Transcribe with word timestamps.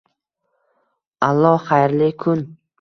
—Allo, 1.29 1.53
xayrli 1.69 2.13
kun. 2.25 2.47